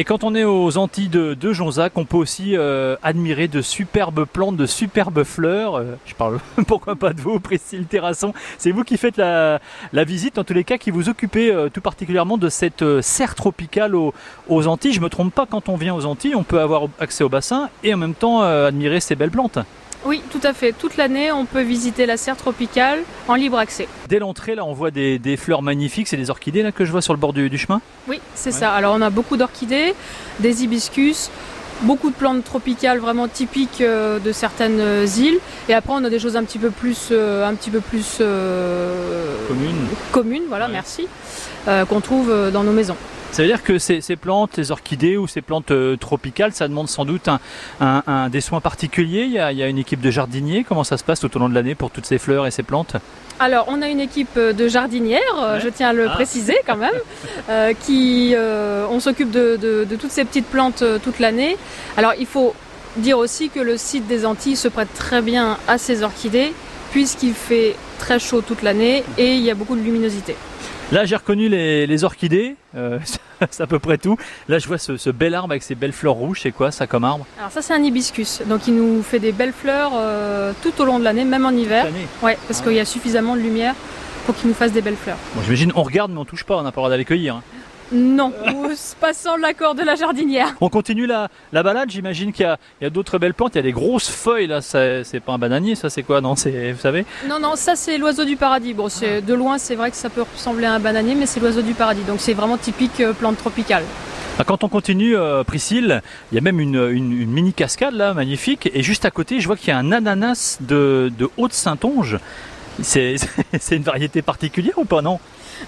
Et 0.00 0.04
quand 0.04 0.22
on 0.22 0.36
est 0.36 0.44
aux 0.44 0.78
Antilles 0.78 1.08
de, 1.08 1.34
de 1.34 1.52
Jonzac, 1.52 1.98
on 1.98 2.04
peut 2.04 2.16
aussi 2.16 2.56
euh, 2.56 2.94
admirer 3.02 3.48
de 3.48 3.60
superbes 3.60 4.26
plantes, 4.26 4.56
de 4.56 4.64
superbes 4.64 5.24
fleurs. 5.24 5.74
Euh, 5.74 5.96
je 6.06 6.14
parle 6.14 6.38
pourquoi 6.68 6.94
pas 6.94 7.12
de 7.12 7.20
vous, 7.20 7.40
Priscille 7.40 7.84
Terrasson. 7.84 8.32
C'est 8.58 8.70
vous 8.70 8.84
qui 8.84 8.96
faites 8.96 9.16
la, 9.16 9.58
visite, 9.92 10.38
en 10.38 10.44
tous 10.44 10.54
les 10.54 10.62
cas, 10.62 10.78
qui 10.78 10.92
vous 10.92 11.08
occupez 11.08 11.50
euh, 11.50 11.68
tout 11.68 11.80
particulièrement 11.80 12.38
de 12.38 12.48
cette 12.48 12.84
serre 13.00 13.34
tropicale 13.34 13.96
aux, 13.96 14.12
Antilles. 14.68 14.92
Je 14.92 15.00
me 15.00 15.08
trompe 15.08 15.34
pas, 15.34 15.46
quand 15.46 15.68
on 15.68 15.74
vient 15.74 15.96
aux 15.96 16.06
Antilles, 16.06 16.36
on 16.36 16.44
peut 16.44 16.60
avoir 16.60 16.84
accès 17.00 17.24
au 17.24 17.28
bassin 17.28 17.68
et 17.82 17.92
en 17.92 17.96
même 17.96 18.14
temps 18.14 18.42
admirer 18.42 19.00
ces 19.00 19.16
belles 19.16 19.32
plantes. 19.32 19.58
Oui, 20.04 20.22
tout 20.30 20.40
à 20.44 20.52
fait. 20.52 20.72
Toute 20.72 20.96
l'année, 20.96 21.32
on 21.32 21.44
peut 21.44 21.60
visiter 21.62 22.06
la 22.06 22.16
serre 22.16 22.36
tropicale 22.36 23.00
en 23.26 23.34
libre 23.34 23.58
accès. 23.58 23.88
Dès 24.08 24.18
l'entrée, 24.20 24.54
là, 24.54 24.64
on 24.64 24.72
voit 24.72 24.90
des, 24.90 25.18
des 25.18 25.36
fleurs 25.36 25.60
magnifiques. 25.62 26.08
C'est 26.08 26.16
des 26.16 26.30
orchidées 26.30 26.62
là 26.62 26.72
que 26.72 26.84
je 26.84 26.92
vois 26.92 27.02
sur 27.02 27.12
le 27.12 27.18
bord 27.18 27.32
du, 27.32 27.50
du 27.50 27.58
chemin? 27.58 27.80
Oui, 28.08 28.20
c'est 28.34 28.52
Ouais. 28.52 28.60
ça. 28.60 28.72
Alors, 28.72 28.94
on 28.96 29.02
a 29.02 29.10
beaucoup 29.10 29.36
d'orchidées, 29.36 29.94
des 30.40 30.62
hibiscus, 30.64 31.30
beaucoup 31.82 32.10
de 32.10 32.14
plantes 32.14 32.44
tropicales 32.44 32.98
vraiment 32.98 33.28
typiques 33.28 33.80
euh, 33.80 34.18
de 34.18 34.32
certaines 34.32 34.80
euh, 34.80 35.06
îles. 35.18 35.38
Et 35.68 35.74
après, 35.74 35.92
on 35.94 36.04
a 36.04 36.10
des 36.10 36.18
choses 36.20 36.36
un 36.36 36.44
petit 36.44 36.58
peu 36.58 36.70
plus, 36.70 37.08
euh, 37.10 37.46
un 37.46 37.54
petit 37.54 37.70
peu 37.70 37.80
plus 37.80 38.18
euh, 38.20 39.34
Commune. 39.48 39.76
communes, 40.12 40.42
voilà, 40.48 40.66
Ouais. 40.66 40.72
merci, 40.72 41.06
euh, 41.66 41.84
qu'on 41.84 42.00
trouve 42.00 42.32
dans 42.52 42.62
nos 42.62 42.72
maisons. 42.72 42.96
Ça 43.30 43.42
veut 43.42 43.48
dire 43.48 43.62
que 43.62 43.78
ces, 43.78 44.00
ces 44.00 44.16
plantes, 44.16 44.56
les 44.56 44.72
orchidées 44.72 45.16
ou 45.16 45.28
ces 45.28 45.42
plantes 45.42 45.70
euh, 45.70 45.96
tropicales, 45.96 46.52
ça 46.52 46.66
demande 46.66 46.88
sans 46.88 47.04
doute 47.04 47.28
un, 47.28 47.38
un- 47.80 48.02
un- 48.06 48.28
des 48.30 48.40
soins 48.40 48.60
particuliers. 48.60 49.24
Il 49.24 49.32
y, 49.32 49.38
a, 49.38 49.52
il 49.52 49.58
y 49.58 49.62
a 49.62 49.68
une 49.68 49.78
équipe 49.78 50.00
de 50.00 50.10
jardiniers. 50.10 50.64
Comment 50.68 50.82
ça 50.82 50.96
se 50.96 51.04
passe 51.04 51.20
tout 51.20 51.34
au 51.36 51.38
long 51.38 51.48
de 51.48 51.54
l'année 51.54 51.74
pour 51.76 51.90
toutes 51.90 52.06
ces 52.06 52.18
fleurs 52.18 52.46
et 52.46 52.50
ces 52.50 52.62
plantes? 52.64 52.96
Alors, 53.38 53.66
on 53.68 53.80
a 53.82 53.88
une 53.88 54.00
équipe 54.00 54.36
de 54.36 54.66
jardinières, 54.66 55.20
euh, 55.38 55.54
Ouais. 55.54 55.60
je 55.60 55.68
tiens 55.68 55.90
à 55.90 55.92
le 55.92 56.08
Ah. 56.08 56.14
préciser 56.14 56.56
quand 56.66 56.76
même, 56.76 56.90
euh, 57.50 57.72
qui, 57.78 58.32
euh, 58.34 58.86
on 58.90 58.98
s'occupe 58.98 59.30
de, 59.30 59.56
de- 59.56 59.86
de 59.88 59.96
toutes 59.96 60.10
ces 60.10 60.24
petites 60.24 60.46
plantes 60.46 60.82
euh, 60.82 60.98
toute 60.98 61.20
l'année. 61.20 61.56
Alors, 61.96 62.14
il 62.18 62.26
faut 62.26 62.54
dire 62.96 63.18
aussi 63.18 63.50
que 63.50 63.60
le 63.60 63.76
site 63.76 64.08
des 64.08 64.26
Antilles 64.26 64.56
se 64.56 64.66
prête 64.66 64.92
très 64.94 65.22
bien 65.22 65.58
à 65.68 65.78
ces 65.78 66.02
orchidées, 66.02 66.52
puisqu'il 66.90 67.34
fait 67.34 67.76
très 68.00 68.18
chaud 68.18 68.40
toute 68.40 68.62
l'année 68.62 69.04
et 69.18 69.34
il 69.34 69.40
y 69.42 69.50
a 69.50 69.54
beaucoup 69.54 69.76
de 69.76 69.82
luminosité. 69.82 70.34
Là, 70.90 71.04
j'ai 71.04 71.16
reconnu 71.16 71.48
les, 71.48 71.86
les 71.86 72.04
orchidées. 72.04 72.56
euh, 72.74 72.98
c'est 73.50 73.62
à 73.62 73.66
peu 73.66 73.78
près 73.78 73.98
tout. 73.98 74.16
Là, 74.48 74.58
je 74.58 74.66
vois 74.66 74.78
ce, 74.78 74.96
ce 74.96 75.10
bel 75.10 75.34
arbre 75.34 75.50
avec 75.52 75.62
ses 75.62 75.74
belles 75.74 75.92
fleurs 75.92 76.14
rouges. 76.14 76.40
C'est 76.42 76.50
quoi 76.52 76.70
ça 76.70 76.86
comme 76.86 77.04
arbre 77.04 77.26
Alors 77.38 77.50
ça, 77.50 77.60
c'est 77.60 77.74
un 77.74 77.82
hibiscus, 77.82 78.40
donc 78.46 78.66
il 78.66 78.74
nous 78.74 79.02
fait 79.02 79.18
des 79.18 79.32
belles 79.32 79.52
fleurs 79.52 79.92
euh, 79.96 80.52
tout 80.62 80.72
au 80.80 80.84
long 80.86 80.98
de 80.98 81.04
l'année, 81.04 81.24
même 81.24 81.44
en 81.44 81.50
hiver. 81.50 81.86
Ouais, 82.22 82.38
parce 82.48 82.60
Ah 82.60 82.64
qu'il 82.64 82.76
y 82.76 82.80
a 82.80 82.84
suffisamment 82.86 83.36
de 83.36 83.40
lumière 83.40 83.74
pour 84.24 84.34
qu'il 84.34 84.48
nous 84.48 84.54
fasse 84.54 84.72
des 84.72 84.80
belles 84.82 84.96
fleurs. 84.96 85.18
Bon, 85.34 85.42
J'imagine, 85.42 85.72
on 85.74 85.82
regarde, 85.82 86.10
mais 86.10 86.18
on 86.18 86.24
touche 86.24 86.44
pas. 86.44 86.56
On 86.56 86.62
n'a 86.62 86.72
pas 86.72 86.80
le 86.80 86.82
droit 86.82 86.90
d'aller 86.90 87.04
cueillir. 87.04 87.36
hein. 87.36 87.42
Non, 87.92 88.32
ou 88.54 88.66
passant 89.00 89.36
l'accord 89.36 89.74
de 89.74 89.82
la 89.82 89.94
jardinière. 89.94 90.54
On 90.60 90.68
continue 90.68 91.06
la, 91.06 91.28
la 91.52 91.62
balade. 91.62 91.90
J'imagine 91.90 92.32
qu'il 92.32 92.46
y 92.82 92.84
a, 92.84 92.90
d'autres 92.90 93.18
belles 93.18 93.34
plantes. 93.34 93.54
Il 93.54 93.58
y 93.58 93.60
a 93.60 93.62
des 93.62 93.72
grosses 93.72 94.08
feuilles 94.10 94.46
là. 94.46 94.60
C'est 94.60 95.20
pas 95.24 95.32
un 95.32 95.38
bananier, 95.38 95.74
ça 95.74 95.88
c'est 95.88 96.02
quoi 96.02 96.20
Non, 96.20 96.36
c'est, 96.36 96.72
vous 96.72 96.80
savez? 96.80 97.06
Non, 97.28 97.38
non, 97.40 97.56
ça 97.56 97.76
c'est 97.76 97.96
l'oiseau 97.98 98.24
du 98.24 98.36
paradis. 98.36 98.74
Bon, 98.74 98.88
c'est 98.88 99.22
de 99.22 99.34
loin, 99.34 99.58
c'est 99.58 99.74
vrai 99.74 99.90
que 99.90 99.96
ça 99.96 100.10
peut 100.10 100.22
ressembler 100.22 100.66
à 100.66 100.74
un 100.74 100.80
bananier, 100.80 101.14
mais 101.14 101.26
c'est 101.26 101.40
l'oiseau 101.40 101.62
du 101.62 101.72
paradis. 101.74 102.02
Donc 102.02 102.20
c'est 102.20 102.34
vraiment 102.34 102.58
typique 102.58 103.00
euh, 103.00 103.12
plante 103.12 103.38
tropicale. 103.38 103.84
Ah, 104.38 104.44
Quand 104.44 104.62
on 104.64 104.68
continue, 104.68 105.16
euh, 105.16 105.42
Priscille, 105.42 106.00
il 106.30 106.34
y 106.34 106.38
a 106.38 106.40
même 106.40 106.60
une, 106.60 106.76
une- 106.92 107.12
une 107.22 107.30
mini 107.30 107.52
cascade 107.52 107.94
là, 107.94 108.14
magnifique. 108.14 108.70
Et 108.74 108.82
juste 108.82 109.04
à 109.04 109.10
côté, 109.10 109.40
je 109.40 109.46
vois 109.46 109.56
qu'il 109.56 109.68
y 109.68 109.72
a 109.72 109.78
un 109.78 109.90
ananas 109.92 110.58
de, 110.60 111.10
de 111.18 111.28
Haute-Saintonge. 111.38 112.18
C'est 112.82 113.76
une 113.76 113.82
variété 113.82 114.22
particulière 114.22 114.78
ou 114.78 114.84
pas 114.84 115.02
Non? 115.02 115.18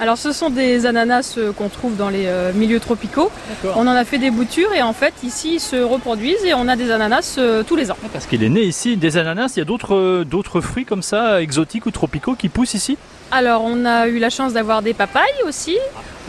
Alors 0.00 0.18
ce 0.18 0.32
sont 0.32 0.50
des 0.50 0.84
ananas 0.84 1.36
euh, 1.38 1.52
qu'on 1.52 1.70
trouve 1.70 1.96
dans 1.96 2.10
les 2.10 2.26
euh, 2.26 2.52
milieux 2.52 2.78
tropicaux. 2.78 3.30
On 3.64 3.86
en 3.86 3.94
a 3.94 4.04
fait 4.04 4.18
des 4.18 4.30
boutures 4.30 4.74
et 4.74 4.82
en 4.82 4.92
fait 4.92 5.14
ici 5.22 5.54
ils 5.54 5.60
se 5.60 5.76
reproduisent 5.76 6.44
et 6.44 6.52
on 6.52 6.68
a 6.68 6.76
des 6.76 6.90
ananas 6.90 7.36
euh, 7.38 7.62
tous 7.62 7.74
les 7.74 7.90
ans. 7.90 7.96
Parce 8.12 8.26
qu'il 8.26 8.44
est 8.44 8.50
né 8.50 8.62
ici 8.62 8.98
des 8.98 9.16
ananas. 9.16 9.52
Il 9.56 9.60
y 9.60 9.62
a 9.62 9.64
d'autres 9.64 9.94
euh, 9.94 10.24
d'autres 10.24 10.60
fruits 10.60 10.84
comme 10.84 11.02
ça, 11.02 11.40
exotiques 11.40 11.86
ou 11.86 11.90
tropicaux, 11.90 12.34
qui 12.34 12.50
poussent 12.50 12.74
ici? 12.74 12.98
Alors 13.30 13.62
on 13.64 13.84
a 13.86 14.08
eu 14.08 14.18
la 14.18 14.28
chance 14.30 14.52
d'avoir 14.52 14.82
des 14.82 14.92
papayes 14.94 15.22
aussi. 15.46 15.78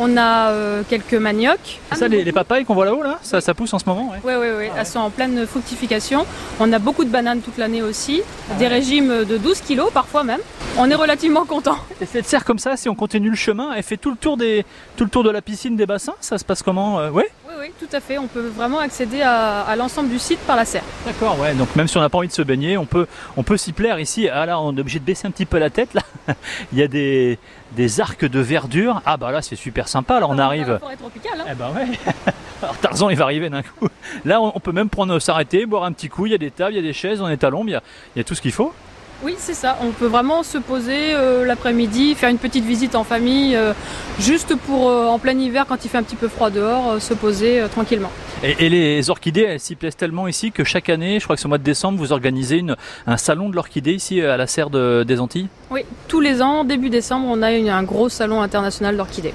On 0.01 0.15
a 0.17 0.49
euh, 0.51 0.81
quelques 0.89 1.13
maniocs. 1.13 1.79
Ça, 1.93 2.07
les, 2.07 2.23
les 2.23 2.31
papayes 2.31 2.63
qu'on 2.63 2.73
voit 2.73 2.85
là-haut 2.85 3.03
là, 3.03 3.19
ça, 3.21 3.41
ça 3.41 3.53
pousse 3.53 3.73
en 3.73 3.79
ce 3.79 3.85
moment. 3.85 4.13
Oui, 4.23 4.33
oui, 4.39 4.47
oui, 4.57 4.65
elles 4.77 4.85
sont 4.85 4.99
en 4.99 5.09
pleine 5.09 5.45
fructification. 5.45 6.25
On 6.59 6.71
a 6.71 6.79
beaucoup 6.79 7.03
de 7.03 7.09
bananes 7.09 7.41
toute 7.41 7.57
l'année 7.57 7.81
aussi, 7.81 8.21
des 8.57 8.67
régimes 8.67 9.25
de 9.25 9.37
12 9.37 9.59
kilos 9.61 9.91
parfois 9.93 10.23
même. 10.23 10.39
On 10.77 10.89
est 10.89 10.95
relativement 10.95 11.45
content. 11.45 11.75
Et 11.99 12.05
cette 12.05 12.25
serre 12.27 12.45
comme 12.45 12.59
ça, 12.59 12.77
si 12.77 12.87
on 12.87 12.95
continue 12.95 13.29
le 13.29 13.35
chemin, 13.35 13.71
elle 13.75 13.83
fait 13.83 13.97
tout 13.97 14.11
le 14.11 14.15
tour 14.15 14.37
des 14.37 14.65
tout 14.95 15.03
le 15.03 15.09
tour 15.09 15.23
de 15.23 15.29
la 15.31 15.41
piscine 15.41 15.75
des 15.75 15.85
bassins? 15.85 16.13
Ça 16.21 16.37
se 16.37 16.45
passe 16.45 16.63
comment? 16.63 16.99
Euh, 16.99 17.09
Ouais. 17.09 17.29
Oui, 17.59 17.72
tout 17.80 17.94
à 17.94 18.00
fait. 18.00 18.18
On 18.18 18.28
peut 18.28 18.47
vraiment 18.47 18.80
accéder 18.80 19.22
à, 19.22 19.62
à 19.62 19.75
l'ensemble 19.75 20.09
du 20.09 20.18
site 20.20 20.40
par 20.40 20.56
la 20.56 20.64
serre. 20.66 20.84
D'accord, 21.06 21.38
ouais. 21.40 21.53
Donc 21.56 21.75
même 21.75 21.88
si 21.88 21.97
on 21.97 22.02
n'a 22.02 22.09
pas 22.09 22.18
envie 22.20 22.28
de 22.30 22.34
se 22.34 22.42
baigner, 22.42 22.78
on 22.78 22.86
peut, 22.86 23.06
on 23.36 23.44
peut 23.44 23.58
s'y 23.58 23.74
plaire 23.74 24.00
ici. 24.00 24.30
Ah 24.30 24.46
là, 24.46 24.59
on 24.59 24.75
est 24.75 24.80
obligé 24.80 25.00
de 25.00 25.03
baisser 25.03 25.28
un 25.28 25.31
petit 25.31 25.46
peu 25.46 25.58
la 25.58 25.70
tête 25.70 25.94
là. 25.94 26.02
Il 26.72 26.80
y 26.80 26.84
a 26.84 26.88
des, 26.88 27.38
des 27.74 28.00
arcs 28.00 28.24
de 28.25 28.40
verdure. 28.40 29.02
Ah 29.06 29.18
bah 29.18 29.31
là, 29.31 29.42
c'est 29.42 29.56
super 29.58 29.88
sympa. 29.88 30.16
Alors 30.18 30.30
on 30.30 30.38
arrive. 30.40 30.70
la 30.70 30.80
forêt 30.80 30.96
tropicale. 30.96 31.42
hein. 31.42 31.46
Eh 31.52 31.56
ben 31.56 31.70
ouais. 31.75 31.88
Alors 32.62 32.78
Tarzan, 32.78 33.09
il 33.09 33.18
va 33.18 33.24
arriver 33.25 33.50
d'un 33.50 33.62
coup. 33.64 33.88
Là, 34.26 34.41
on 34.41 34.52
on 34.56 34.59
peut 34.59 34.72
même 34.72 34.90
prendre, 34.90 35.20
s'arrêter, 35.20 35.66
boire 35.66 35.84
un 35.84 35.91
petit 35.91 36.09
coup. 36.09 36.26
Il 36.26 36.31
y 36.31 36.36
a 36.36 36.38
des 36.38 36.52
tables, 36.52 36.74
il 36.74 36.76
y 36.78 36.80
a 36.80 36.81
des 36.81 36.94
chaises, 36.94 37.22
on 37.22 37.28
est 37.30 37.44
à 37.44 37.50
l'ombre, 37.50 37.70
il 37.70 37.80
y 38.18 38.20
a 38.20 38.24
tout 38.24 38.36
ce 38.36 38.41
qu'il 38.41 38.52
faut. 38.52 38.74
Oui, 39.22 39.35
c'est 39.38 39.53
ça. 39.53 39.78
On 39.81 39.91
peut 39.91 40.06
vraiment 40.06 40.44
se 40.44 40.57
poser 40.57 41.13
euh, 41.13 41.46
l'après-midi, 41.46 42.16
faire 42.16 42.30
une 42.30 42.38
petite 42.38 42.63
visite 42.63 42.96
en 42.96 43.03
famille, 43.03 43.53
euh, 43.56 43.74
juste 44.18 44.56
pour 44.56 44.90
euh, 44.90 45.07
en 45.07 45.19
plein 45.19 45.38
hiver, 45.38 45.66
quand 45.68 45.84
il 45.84 45.90
fait 45.90 45.97
un 45.97 46.03
petit 46.03 46.16
peu 46.16 46.30
froid 46.30 46.50
dehors, 46.50 46.91
euh, 46.91 47.00
se 47.00 47.13
poser 47.13 47.59
euh, 47.59 47.68
tranquillement. 47.68 48.12
Et, 48.44 48.56
et 48.66 48.69
les 48.69 49.09
orchidées, 49.09 49.41
elles 49.41 49.59
s'y 49.59 49.75
plaisent 49.75 49.97
tellement 49.97 50.29
ici 50.29 50.53
que 50.53 50.63
chaque 50.63 50.88
année, 50.88 51.19
je 51.19 51.25
crois 51.25 51.35
que 51.35 51.41
c'est 51.41 51.47
au 51.47 51.50
mois 51.50 51.58
de 51.58 51.63
décembre, 51.63 51.97
vous 51.97 52.13
organisez 52.13 52.59
une, 52.59 52.78
un 53.08 53.18
salon 53.18 53.50
de 53.50 53.56
l'orchidée 53.56 53.91
ici 53.94 54.22
à 54.22 54.38
la 54.38 54.47
serre 54.47 54.69
de- 54.69 55.03
des 55.06 55.19
Antilles? 55.19 55.50
Oui, 55.69 55.81
tous 56.08 56.22
les 56.22 56.41
ans, 56.41 56.63
début 56.63 56.90
décembre, 56.90 57.28
on 57.29 57.41
a 57.41 57.52
une- 57.52 57.68
un 57.69 57.84
gros 57.84 58.08
salon 58.08 58.41
international 58.41 58.96
d'orchidées. 58.96 59.34